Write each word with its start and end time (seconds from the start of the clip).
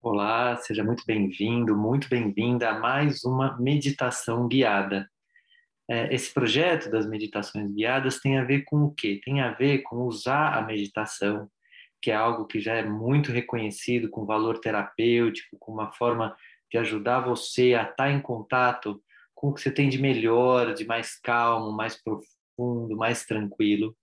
Olá, 0.00 0.56
seja 0.58 0.84
muito 0.84 1.02
bem-vindo, 1.04 1.76
muito 1.76 2.08
bem-vinda 2.08 2.70
a 2.70 2.78
mais 2.78 3.24
uma 3.24 3.58
meditação 3.58 4.46
guiada. 4.46 5.10
É, 5.90 6.14
esse 6.14 6.32
projeto 6.32 6.88
das 6.88 7.04
meditações 7.04 7.72
guiadas 7.72 8.20
tem 8.20 8.38
a 8.38 8.44
ver 8.44 8.62
com 8.62 8.84
o 8.84 8.94
quê? 8.94 9.20
Tem 9.24 9.40
a 9.40 9.50
ver 9.50 9.78
com 9.82 10.04
usar 10.04 10.56
a 10.56 10.62
meditação, 10.62 11.50
que 12.00 12.12
é 12.12 12.14
algo 12.14 12.46
que 12.46 12.60
já 12.60 12.74
é 12.74 12.84
muito 12.84 13.32
reconhecido 13.32 14.08
com 14.08 14.24
valor 14.24 14.60
terapêutico, 14.60 15.56
com 15.58 15.72
uma 15.72 15.90
forma 15.90 16.36
de 16.70 16.78
ajudar 16.78 17.18
você 17.18 17.74
a 17.74 17.82
estar 17.82 18.08
em 18.08 18.20
contato 18.20 19.02
com 19.34 19.48
o 19.48 19.52
que 19.52 19.60
você 19.60 19.70
tem 19.70 19.88
de 19.88 19.98
melhor, 19.98 20.74
de 20.74 20.86
mais 20.86 21.18
calmo, 21.18 21.72
mais 21.72 22.00
profundo, 22.00 22.96
mais 22.96 23.26
tranquilo. 23.26 23.96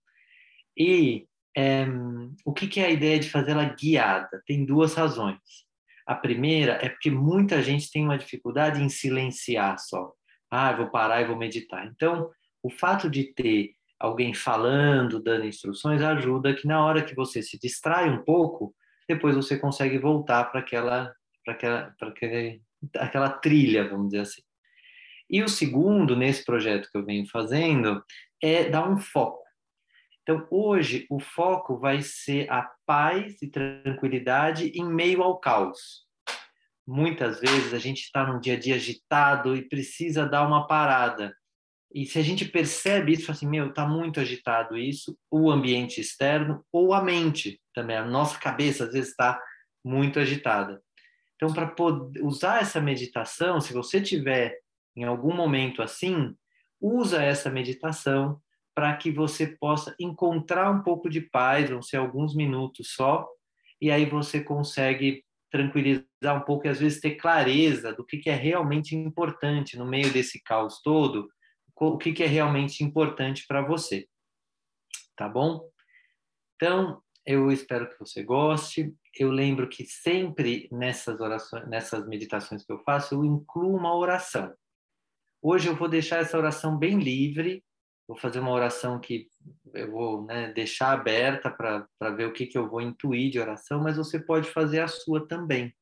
E 0.76 1.26
é, 1.56 1.86
o 2.44 2.52
que, 2.52 2.68
que 2.68 2.80
é 2.80 2.84
a 2.84 2.90
ideia 2.90 3.18
de 3.18 3.30
fazê-la 3.30 3.64
guiada? 3.64 4.42
Tem 4.46 4.62
duas 4.62 4.92
razões. 4.92 5.65
A 6.06 6.14
primeira 6.14 6.78
é 6.80 6.88
porque 6.88 7.10
muita 7.10 7.62
gente 7.62 7.90
tem 7.90 8.04
uma 8.04 8.18
dificuldade 8.18 8.82
em 8.82 8.88
silenciar 8.88 9.78
só. 9.78 10.12
Ah, 10.50 10.72
vou 10.72 10.88
parar 10.88 11.20
e 11.20 11.26
vou 11.26 11.36
meditar. 11.36 11.86
Então, 11.86 12.30
o 12.62 12.70
fato 12.70 13.10
de 13.10 13.24
ter 13.34 13.72
alguém 13.98 14.32
falando, 14.32 15.22
dando 15.22 15.46
instruções, 15.46 16.02
ajuda 16.02 16.54
que 16.54 16.66
na 16.66 16.84
hora 16.84 17.02
que 17.02 17.14
você 17.14 17.42
se 17.42 17.58
distrai 17.58 18.08
um 18.08 18.22
pouco, 18.22 18.74
depois 19.08 19.34
você 19.34 19.58
consegue 19.58 19.98
voltar 19.98 20.44
para 20.44 20.60
aquela, 20.60 21.12
para 21.44 21.54
aquela, 21.54 21.94
para 21.98 23.04
aquela 23.04 23.30
trilha, 23.30 23.88
vamos 23.88 24.10
dizer 24.10 24.20
assim. 24.20 24.42
E 25.28 25.42
o 25.42 25.48
segundo, 25.48 26.14
nesse 26.14 26.44
projeto 26.44 26.88
que 26.90 26.96
eu 26.96 27.04
venho 27.04 27.26
fazendo, 27.28 28.02
é 28.40 28.68
dar 28.68 28.88
um 28.88 28.96
foco. 28.96 29.45
Então, 30.28 30.44
hoje, 30.50 31.06
o 31.08 31.20
foco 31.20 31.78
vai 31.78 32.02
ser 32.02 32.50
a 32.50 32.68
paz 32.84 33.40
e 33.40 33.46
tranquilidade 33.48 34.72
em 34.74 34.84
meio 34.84 35.22
ao 35.22 35.38
caos. 35.38 36.04
Muitas 36.84 37.38
vezes 37.38 37.72
a 37.72 37.78
gente 37.78 38.00
está 38.00 38.26
num 38.26 38.40
dia 38.40 38.54
a 38.54 38.58
dia 38.58 38.74
agitado 38.74 39.54
e 39.54 39.62
precisa 39.68 40.26
dar 40.26 40.44
uma 40.44 40.66
parada. 40.66 41.32
E 41.94 42.04
se 42.04 42.18
a 42.18 42.22
gente 42.22 42.44
percebe 42.44 43.12
isso, 43.12 43.30
assim, 43.30 43.46
meu, 43.46 43.68
está 43.68 43.86
muito 43.86 44.18
agitado 44.18 44.76
isso, 44.76 45.16
o 45.30 45.48
ambiente 45.48 46.00
externo 46.00 46.66
ou 46.72 46.92
a 46.92 47.00
mente 47.00 47.60
também, 47.72 47.96
a 47.96 48.04
nossa 48.04 48.36
cabeça 48.36 48.82
às 48.82 48.92
vezes 48.94 49.10
está 49.10 49.40
muito 49.84 50.18
agitada. 50.18 50.82
Então, 51.36 51.54
para 51.54 51.72
usar 52.20 52.62
essa 52.62 52.80
meditação, 52.80 53.60
se 53.60 53.72
você 53.72 54.00
tiver 54.00 54.58
em 54.96 55.04
algum 55.04 55.32
momento 55.32 55.82
assim, 55.82 56.34
usa 56.80 57.22
essa 57.22 57.48
meditação 57.48 58.40
para 58.76 58.94
que 58.94 59.10
você 59.10 59.46
possa 59.46 59.96
encontrar 59.98 60.70
um 60.70 60.82
pouco 60.82 61.08
de 61.08 61.22
paz, 61.22 61.70
vão 61.70 61.80
ser 61.80 61.96
alguns 61.96 62.36
minutos 62.36 62.92
só, 62.92 63.26
e 63.80 63.90
aí 63.90 64.04
você 64.04 64.44
consegue 64.44 65.24
tranquilizar 65.50 66.04
um 66.36 66.40
pouco 66.40 66.66
e 66.66 66.68
às 66.68 66.78
vezes 66.78 67.00
ter 67.00 67.14
clareza 67.14 67.94
do 67.94 68.04
que, 68.04 68.18
que 68.18 68.28
é 68.28 68.34
realmente 68.34 68.94
importante 68.94 69.78
no 69.78 69.86
meio 69.86 70.12
desse 70.12 70.42
caos 70.42 70.82
todo, 70.82 71.26
o 71.74 71.96
que, 71.96 72.12
que 72.12 72.22
é 72.22 72.26
realmente 72.26 72.84
importante 72.84 73.46
para 73.48 73.62
você. 73.62 74.06
Tá 75.16 75.26
bom? 75.26 75.66
Então, 76.56 77.02
eu 77.24 77.50
espero 77.50 77.88
que 77.88 77.98
você 77.98 78.22
goste. 78.22 78.94
Eu 79.18 79.30
lembro 79.30 79.70
que 79.70 79.86
sempre 79.86 80.68
nessas 80.70 81.18
orações, 81.20 81.66
nessas 81.66 82.06
meditações 82.06 82.62
que 82.62 82.72
eu 82.72 82.82
faço, 82.82 83.14
eu 83.14 83.24
incluo 83.24 83.74
uma 83.74 83.96
oração. 83.96 84.54
Hoje 85.40 85.68
eu 85.68 85.76
vou 85.76 85.88
deixar 85.88 86.18
essa 86.18 86.36
oração 86.36 86.76
bem 86.76 86.98
livre, 86.98 87.64
vou 88.06 88.16
fazer 88.16 88.38
uma 88.38 88.52
oração 88.52 89.00
que 89.00 89.28
eu 89.74 89.90
vou 89.90 90.24
né, 90.24 90.52
deixar 90.52 90.92
aberta 90.92 91.50
para 91.50 92.10
ver 92.10 92.26
o 92.26 92.32
que, 92.32 92.46
que 92.46 92.56
eu 92.56 92.68
vou 92.68 92.80
intuir 92.80 93.30
de 93.30 93.40
oração, 93.40 93.82
mas 93.82 93.96
você 93.96 94.18
pode 94.18 94.48
fazer 94.50 94.80
a 94.80 94.88
sua 94.88 95.26
também. 95.26 95.74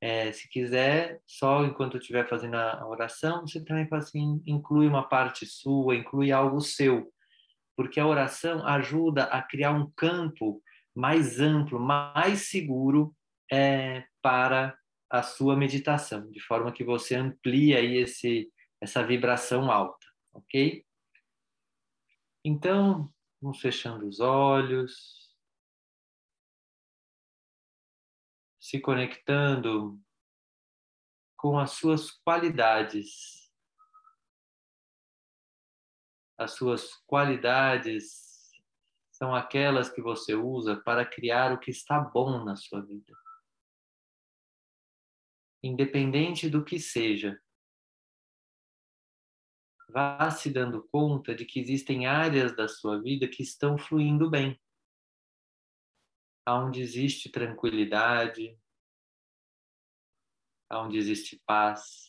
É, 0.00 0.30
se 0.30 0.48
quiser, 0.48 1.20
só 1.26 1.64
enquanto 1.64 1.94
eu 1.94 2.00
estiver 2.00 2.28
fazendo 2.28 2.54
a 2.54 2.86
oração, 2.86 3.46
você 3.46 3.62
também 3.64 3.86
assim, 3.90 4.40
inclui 4.46 4.86
uma 4.86 5.08
parte 5.08 5.44
sua, 5.44 5.96
inclui 5.96 6.30
algo 6.30 6.60
seu, 6.60 7.12
porque 7.76 7.98
a 7.98 8.06
oração 8.06 8.64
ajuda 8.66 9.24
a 9.24 9.42
criar 9.42 9.72
um 9.72 9.90
campo 9.96 10.62
mais 10.94 11.40
amplo, 11.40 11.80
mais 11.80 12.48
seguro 12.48 13.14
é, 13.50 14.04
para 14.22 14.76
a 15.10 15.22
sua 15.22 15.56
meditação, 15.56 16.30
de 16.30 16.40
forma 16.40 16.72
que 16.72 16.84
você 16.84 17.16
amplie 17.16 17.74
aí 17.74 17.96
esse, 17.96 18.48
essa 18.80 19.04
vibração 19.04 19.70
alta, 19.70 20.06
ok? 20.32 20.84
Então, 22.50 23.12
vamos 23.42 23.60
fechando 23.60 24.08
os 24.08 24.20
olhos, 24.20 25.36
se 28.58 28.80
conectando 28.80 30.02
com 31.36 31.58
as 31.58 31.72
suas 31.72 32.10
qualidades. 32.10 33.52
As 36.38 36.52
suas 36.52 36.94
qualidades 37.06 38.50
são 39.12 39.34
aquelas 39.34 39.90
que 39.90 40.00
você 40.00 40.34
usa 40.34 40.74
para 40.74 41.04
criar 41.04 41.52
o 41.52 41.60
que 41.60 41.70
está 41.70 42.00
bom 42.00 42.42
na 42.46 42.56
sua 42.56 42.80
vida. 42.80 43.14
Independente 45.62 46.48
do 46.48 46.64
que 46.64 46.80
seja, 46.80 47.38
vá 49.88 50.30
se 50.30 50.50
dando 50.50 50.86
conta 50.92 51.34
de 51.34 51.44
que 51.44 51.58
existem 51.60 52.06
áreas 52.06 52.54
da 52.54 52.68
sua 52.68 53.00
vida 53.00 53.26
que 53.26 53.42
estão 53.42 53.78
fluindo 53.78 54.30
bem. 54.30 54.60
Onde 56.46 56.80
existe 56.80 57.30
tranquilidade, 57.30 58.58
onde 60.70 60.98
existe 60.98 61.42
paz. 61.46 62.08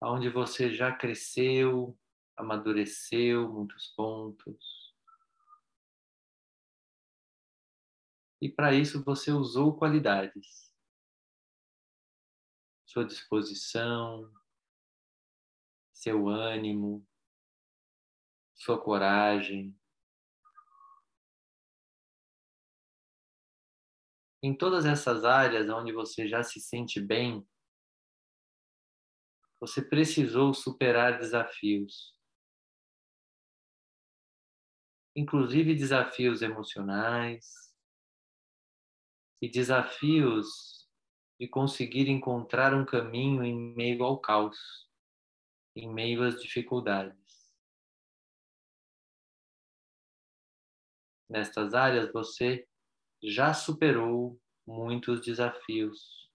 Onde 0.00 0.28
você 0.28 0.72
já 0.72 0.92
cresceu, 0.94 1.96
amadureceu 2.36 3.48
muitos 3.52 3.88
pontos. 3.88 4.94
E 8.40 8.48
para 8.48 8.74
isso 8.74 9.02
você 9.02 9.30
usou 9.30 9.76
qualidades. 9.76 10.72
Sua 12.84 13.04
disposição, 13.04 14.30
seu 15.92 16.28
ânimo, 16.28 17.06
sua 18.54 18.80
coragem. 18.80 19.74
Em 24.42 24.54
todas 24.54 24.84
essas 24.84 25.24
áreas 25.24 25.70
onde 25.70 25.90
você 25.92 26.28
já 26.28 26.42
se 26.42 26.60
sente 26.60 27.00
bem, 27.00 27.48
você 29.58 29.80
precisou 29.80 30.52
superar 30.52 31.18
desafios 31.18 32.14
inclusive 35.14 35.74
desafios 35.74 36.42
emocionais 36.42 37.72
e 39.40 39.48
desafios 39.48 40.88
de 41.38 41.48
conseguir 41.48 42.08
encontrar 42.08 42.74
um 42.74 42.84
caminho 42.84 43.44
em 43.44 43.74
meio 43.74 44.04
ao 44.04 44.18
caos, 44.18 44.88
em 45.76 45.92
meio 45.92 46.22
às 46.22 46.40
dificuldades. 46.40 47.52
Nestas 51.28 51.74
áreas 51.74 52.12
você 52.12 52.66
já 53.22 53.52
superou 53.54 54.40
muitos 54.66 55.20
desafios 55.20 56.30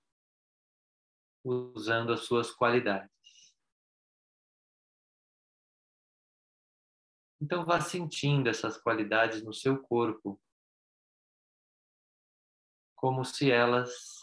usando 1.43 2.11
as 2.11 2.21
suas 2.21 2.51
qualidades. 2.51 3.18
Então 7.41 7.65
vá 7.65 7.79
sentindo 7.79 8.49
essas 8.49 8.77
qualidades 8.77 9.43
no 9.43 9.53
seu 9.53 9.81
corpo, 9.81 10.39
como 12.95 13.23
se 13.23 13.49
elas 13.49 14.19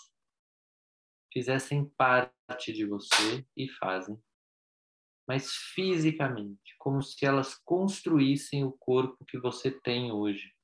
fizessem 1.32 1.84
parte 1.96 2.72
de 2.72 2.86
você 2.86 3.46
e 3.54 3.68
fazem, 3.68 4.18
mas 5.28 5.50
fisicamente, 5.50 6.74
como 6.78 7.02
se 7.02 7.26
elas 7.26 7.54
construíssem 7.54 8.64
o 8.64 8.72
corpo 8.72 9.24
que 9.24 9.38
você 9.38 9.70
tem 9.70 10.12
hoje. 10.12 10.55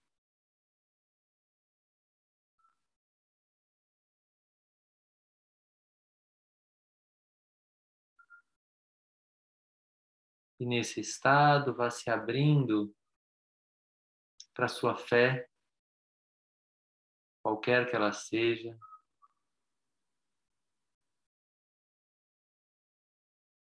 E 10.62 10.64
nesse 10.64 11.00
estado, 11.00 11.74
vá 11.74 11.90
se 11.90 12.08
abrindo 12.08 12.94
para 14.54 14.68
sua 14.68 14.96
fé, 14.96 15.50
qualquer 17.42 17.90
que 17.90 17.96
ela 17.96 18.12
seja. 18.12 18.78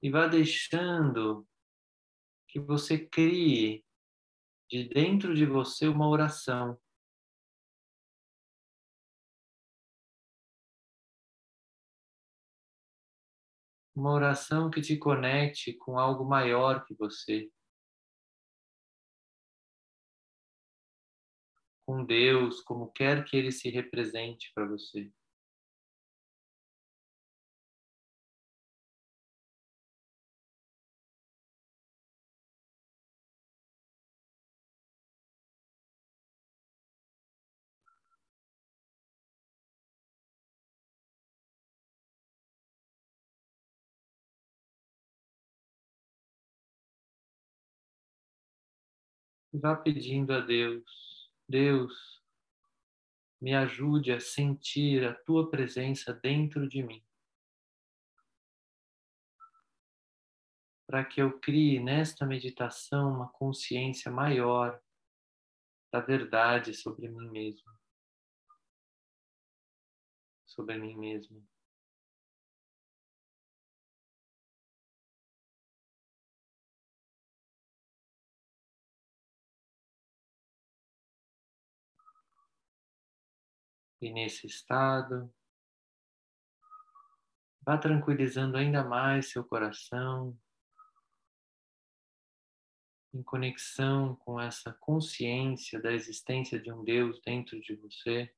e 0.03 0.09
vá 0.09 0.27
deixando 0.27 1.47
que 2.47 2.59
você 2.59 2.97
crie 2.97 3.85
de 4.67 4.89
dentro 4.89 5.33
de 5.33 5.45
você 5.45 5.87
uma 5.87 6.09
oração. 6.09 6.77
Uma 13.95 14.11
oração 14.13 14.69
que 14.69 14.81
te 14.81 14.97
conecte 14.97 15.73
com 15.73 15.99
algo 15.99 16.23
maior 16.23 16.85
que 16.85 16.93
você. 16.93 17.51
Com 21.85 22.05
Deus, 22.05 22.61
como 22.61 22.91
quer 22.91 23.25
que 23.25 23.35
ele 23.35 23.51
se 23.51 23.69
represente 23.69 24.51
para 24.53 24.65
você. 24.65 25.11
Vá 49.53 49.75
pedindo 49.75 50.33
a 50.33 50.39
Deus, 50.39 51.30
Deus, 51.48 52.21
me 53.42 53.56
ajude 53.56 54.12
a 54.12 54.19
sentir 54.19 55.06
a 55.06 55.13
tua 55.13 55.50
presença 55.50 56.13
dentro 56.13 56.68
de 56.68 56.83
mim. 56.83 57.03
Para 60.86 61.03
que 61.03 61.21
eu 61.21 61.39
crie 61.39 61.80
nesta 61.80 62.25
meditação 62.25 63.13
uma 63.13 63.30
consciência 63.30 64.12
maior 64.12 64.80
da 65.92 66.00
verdade 66.00 66.74
sobre 66.74 67.09
mim 67.09 67.30
mesmo. 67.30 67.71
Sobre 70.45 70.77
mim 70.77 70.95
mesmo. 70.97 71.45
E 84.01 84.12
nesse 84.12 84.48
estado, 84.48 85.31
vá 87.63 87.77
tranquilizando 87.77 88.57
ainda 88.57 88.83
mais 88.83 89.30
seu 89.30 89.44
coração, 89.44 90.36
em 93.13 93.21
conexão 93.21 94.15
com 94.15 94.39
essa 94.39 94.74
consciência 94.74 95.80
da 95.80 95.92
existência 95.92 96.59
de 96.59 96.71
um 96.71 96.83
Deus 96.83 97.21
dentro 97.21 97.62
de 97.62 97.75
você, 97.75 98.33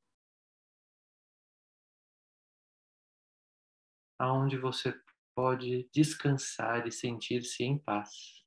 aonde 4.20 4.58
você 4.58 4.94
pode 5.34 5.90
descansar 5.94 6.86
e 6.88 6.92
sentir-se 6.92 7.64
em 7.64 7.78
paz. 7.78 8.43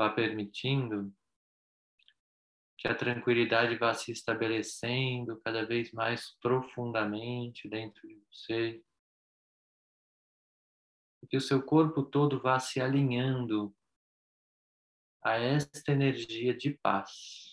Vá 0.00 0.08
permitindo 0.08 1.14
que 2.78 2.88
a 2.88 2.94
tranquilidade 2.94 3.76
vá 3.76 3.92
se 3.92 4.10
estabelecendo 4.10 5.38
cada 5.42 5.66
vez 5.66 5.92
mais 5.92 6.34
profundamente 6.40 7.68
dentro 7.68 8.08
de 8.08 8.14
você. 8.14 8.82
Que 11.28 11.36
o 11.36 11.40
seu 11.40 11.62
corpo 11.62 12.02
todo 12.02 12.40
vá 12.40 12.58
se 12.58 12.80
alinhando 12.80 13.76
a 15.22 15.34
esta 15.34 15.92
energia 15.92 16.56
de 16.56 16.70
paz. 16.70 17.49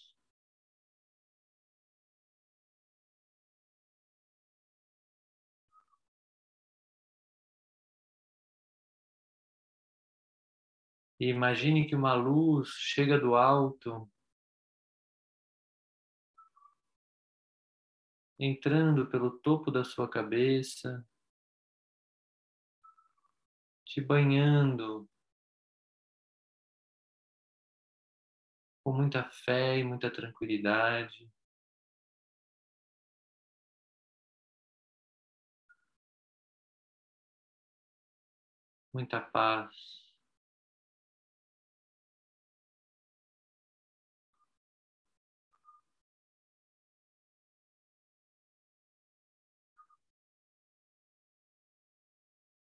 E 11.20 11.28
imagine 11.30 11.88
que 11.88 11.96
uma 11.96 12.14
luz 12.14 12.70
chega 12.70 13.20
do 13.20 13.36
alto, 13.36 14.10
entrando 18.40 19.10
pelo 19.10 19.40
topo 19.40 19.72
da 19.72 19.84
sua 19.84 20.08
cabeça, 20.10 21.06
te 23.84 24.00
banhando 24.00 25.10
com 28.84 28.94
muita 28.94 29.30
fé 29.30 29.80
e 29.80 29.84
muita 29.84 30.12
tranquilidade. 30.12 31.30
Muita 38.94 39.20
paz. 39.20 40.07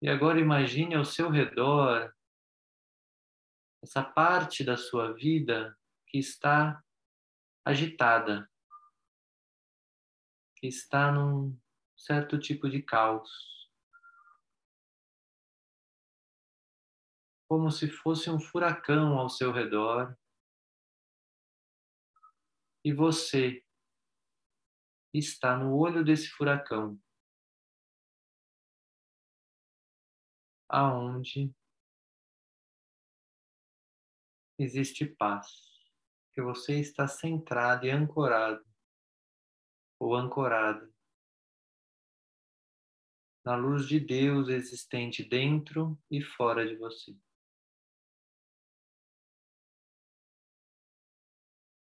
E 0.00 0.08
agora 0.08 0.38
imagine 0.38 0.94
ao 0.94 1.04
seu 1.04 1.28
redor 1.28 2.14
essa 3.82 4.02
parte 4.02 4.64
da 4.64 4.76
sua 4.76 5.12
vida 5.12 5.76
que 6.06 6.18
está 6.18 6.82
agitada, 7.64 8.48
que 10.56 10.68
está 10.68 11.10
num 11.10 11.58
certo 11.96 12.38
tipo 12.38 12.68
de 12.70 12.80
caos. 12.80 13.28
Como 17.48 17.70
se 17.70 17.90
fosse 17.90 18.30
um 18.30 18.38
furacão 18.38 19.18
ao 19.18 19.28
seu 19.28 19.50
redor. 19.50 20.16
E 22.84 22.92
você 22.92 23.64
está 25.12 25.56
no 25.56 25.76
olho 25.76 26.04
desse 26.04 26.28
furacão. 26.28 27.00
Aonde 30.68 31.54
existe 34.58 35.06
paz, 35.06 35.48
que 36.32 36.42
você 36.42 36.78
está 36.80 37.06
centrado 37.06 37.86
e 37.86 37.90
ancorado 37.90 38.64
ou 39.98 40.14
ancorada 40.14 40.92
na 43.44 43.56
luz 43.56 43.86
de 43.88 43.98
Deus 43.98 44.48
existente 44.48 45.24
dentro 45.24 45.98
e 46.10 46.20
fora 46.20 46.66
de 46.66 46.76
você. 46.76 47.16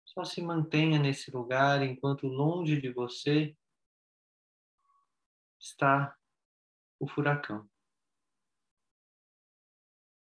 Só 0.05 0.23
se 0.25 0.41
mantenha 0.41 0.99
nesse 0.99 1.31
lugar 1.31 1.81
enquanto 1.81 2.27
longe 2.27 2.81
de 2.81 2.91
você 2.91 3.55
está 5.59 6.17
o 6.99 7.07
furacão 7.07 7.69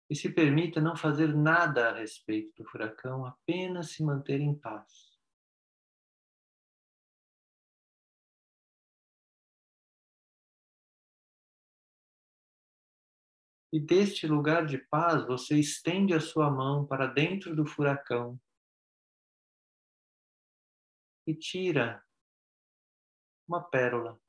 e 0.09 0.15
se 0.15 0.29
permita 0.33 0.79
não 0.79 0.95
fazer 0.95 1.35
nada 1.35 1.89
a 1.89 1.93
respeito 1.93 2.63
do 2.63 2.69
furacão, 2.69 3.25
apenas 3.25 3.91
se 3.91 4.03
manter 4.03 4.39
em 4.39 4.55
paz. 4.55 5.17
E 13.71 13.79
deste 13.79 14.25
lugar 14.25 14.65
de 14.65 14.77
paz, 14.77 15.25
você 15.27 15.59
estende 15.59 16.13
a 16.13 16.21
sua 16.21 16.49
mão 16.49 16.85
para 16.85 17.05
dentro 17.05 17.53
do 17.53 17.65
furacão 17.65 18.39
e 21.27 21.35
tira 21.35 22.01
uma 23.45 23.61
pérola. 23.61 24.19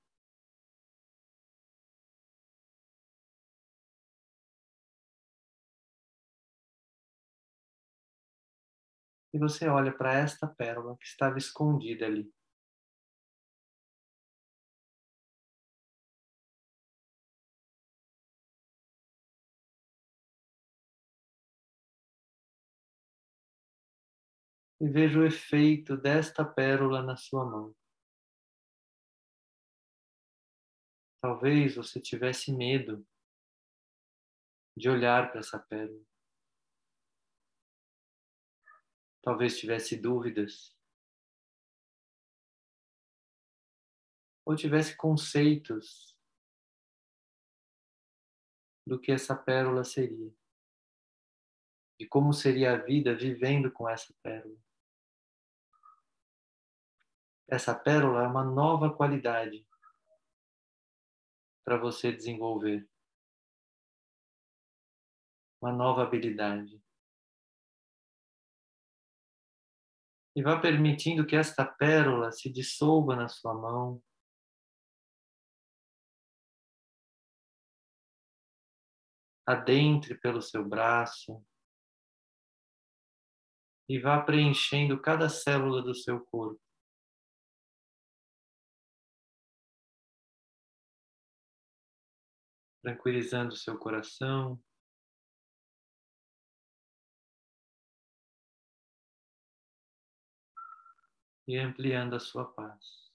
E 9.33 9.39
você 9.39 9.69
olha 9.69 9.93
para 9.93 10.15
esta 10.15 10.47
pérola 10.47 10.97
que 10.99 11.07
estava 11.07 11.37
escondida 11.39 12.07
ali. 12.07 12.33
E 24.81 24.89
veja 24.89 25.19
o 25.19 25.27
efeito 25.27 25.97
desta 25.97 26.45
pérola 26.45 27.03
na 27.03 27.17
sua 27.17 27.45
mão. 27.45 27.75
Talvez 31.21 31.75
você 31.75 32.01
tivesse 32.01 32.53
medo 32.53 33.05
de 34.77 34.89
olhar 34.89 35.31
para 35.31 35.41
essa 35.41 35.59
pérola. 35.59 36.08
Talvez 39.23 39.59
tivesse 39.59 39.97
dúvidas. 39.97 40.77
Ou 44.45 44.57
tivesse 44.57 44.97
conceitos 44.97 46.17
do 48.87 48.99
que 48.99 49.13
essa 49.13 49.37
pérola 49.37 49.85
seria. 49.85 50.35
De 51.99 52.07
como 52.09 52.33
seria 52.33 52.73
a 52.73 52.77
vida 52.77 53.15
vivendo 53.15 53.71
com 53.71 53.89
essa 53.89 54.15
pérola. 54.23 54.57
Essa 57.47 57.75
pérola 57.75 58.25
é 58.25 58.27
uma 58.27 58.45
nova 58.45 58.95
qualidade 58.95 59.67
para 61.65 61.77
você 61.77 62.13
desenvolver 62.13 62.89
uma 65.61 65.73
nova 65.73 66.03
habilidade. 66.03 66.83
E 70.39 70.41
vá 70.41 70.57
permitindo 70.61 71.27
que 71.27 71.35
esta 71.35 71.67
pérola 71.67 72.31
se 72.31 72.49
dissolva 72.49 73.17
na 73.17 73.27
sua 73.27 73.53
mão. 73.53 74.01
Adentre 79.45 80.17
pelo 80.17 80.41
seu 80.41 80.65
braço 80.65 81.45
e 83.89 83.99
vá 83.99 84.23
preenchendo 84.23 85.03
cada 85.03 85.29
célula 85.29 85.83
do 85.83 85.93
seu 85.93 86.25
corpo. 86.27 86.63
Tranquilizando 92.81 93.55
o 93.55 93.57
seu 93.57 93.77
coração. 93.77 94.63
E 101.49 101.57
ampliando 101.57 102.15
a 102.15 102.21
sua 102.21 102.45
paz. 102.45 103.09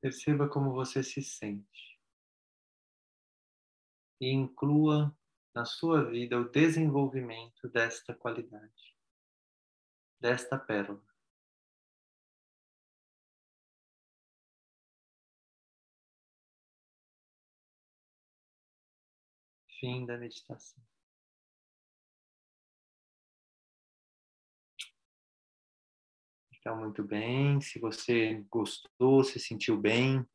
Perceba 0.00 0.48
como 0.48 0.72
você 0.72 1.02
se 1.02 1.22
sente 1.22 1.98
e 4.20 4.30
inclua 4.30 5.16
na 5.54 5.64
sua 5.64 6.04
vida 6.04 6.38
o 6.38 6.48
desenvolvimento 6.48 7.68
desta 7.68 8.12
qualidade, 8.14 8.96
desta 10.18 10.58
pérola. 10.58 11.02
Fim 19.78 20.04
da 20.06 20.16
meditação. 20.18 20.82
Está 26.50 26.74
muito 26.74 27.04
bem. 27.04 27.60
Se 27.60 27.78
você 27.78 28.42
gostou, 28.50 29.22
se 29.22 29.38
sentiu 29.38 29.76
bem, 29.76 30.26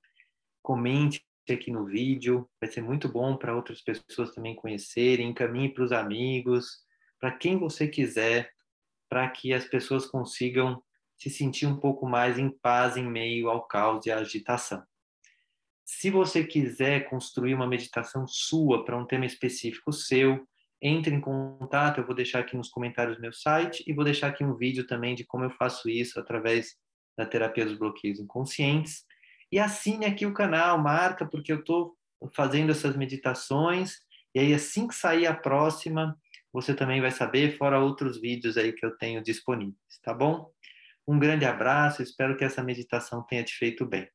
comente 0.61 1.27
aqui 1.53 1.71
no 1.71 1.85
vídeo, 1.85 2.49
vai 2.59 2.69
ser 2.69 2.81
muito 2.81 3.07
bom 3.07 3.37
para 3.37 3.55
outras 3.55 3.81
pessoas 3.81 4.33
também 4.33 4.55
conhecerem, 4.55 5.29
encaminhe 5.29 5.69
para 5.69 5.83
os 5.83 5.91
amigos, 5.91 6.79
para 7.19 7.31
quem 7.31 7.57
você 7.57 7.87
quiser, 7.87 8.51
para 9.09 9.29
que 9.29 9.53
as 9.53 9.65
pessoas 9.65 10.05
consigam 10.05 10.81
se 11.17 11.29
sentir 11.29 11.65
um 11.65 11.77
pouco 11.77 12.07
mais 12.07 12.37
em 12.37 12.49
paz 12.49 12.95
em 12.95 13.05
meio 13.05 13.49
ao 13.49 13.67
caos 13.67 14.05
e 14.05 14.11
à 14.11 14.17
agitação. 14.17 14.83
Se 15.83 16.09
você 16.09 16.43
quiser 16.43 17.09
construir 17.09 17.55
uma 17.55 17.67
meditação 17.67 18.27
sua 18.27 18.85
para 18.85 18.97
um 18.97 19.05
tema 19.05 19.25
específico 19.25 19.91
seu, 19.91 20.47
entre 20.81 21.13
em 21.13 21.19
contato, 21.19 21.99
eu 21.99 22.05
vou 22.05 22.15
deixar 22.15 22.39
aqui 22.39 22.55
nos 22.55 22.69
comentários 22.69 23.19
meu 23.19 23.33
site 23.33 23.83
e 23.85 23.91
vou 23.91 24.05
deixar 24.05 24.27
aqui 24.27 24.43
um 24.43 24.55
vídeo 24.55 24.87
também 24.87 25.13
de 25.13 25.25
como 25.25 25.43
eu 25.43 25.49
faço 25.49 25.89
isso 25.89 26.19
através 26.19 26.77
da 27.17 27.25
terapia 27.25 27.65
dos 27.65 27.77
bloqueios 27.77 28.19
inconscientes. 28.19 29.03
E 29.51 29.59
assine 29.59 30.05
aqui 30.05 30.25
o 30.25 30.33
canal, 30.33 30.77
marca, 30.77 31.25
porque 31.25 31.51
eu 31.51 31.59
estou 31.59 31.95
fazendo 32.35 32.71
essas 32.71 32.95
meditações. 32.95 33.97
E 34.35 34.39
aí, 34.39 34.53
assim 34.53 34.87
que 34.87 34.95
sair 34.95 35.25
a 35.25 35.33
próxima, 35.33 36.17
você 36.53 36.73
também 36.73 37.01
vai 37.01 37.11
saber, 37.11 37.57
fora 37.57 37.79
outros 37.79 38.19
vídeos 38.19 38.57
aí 38.57 38.73
que 38.73 38.85
eu 38.85 38.95
tenho 38.97 39.23
disponíveis, 39.23 39.99
tá 40.03 40.13
bom? 40.13 40.51
Um 41.07 41.17
grande 41.17 41.45
abraço, 41.45 42.03
espero 42.03 42.37
que 42.37 42.43
essa 42.43 42.63
meditação 42.63 43.25
tenha 43.27 43.43
te 43.43 43.55
feito 43.55 43.85
bem. 43.85 44.07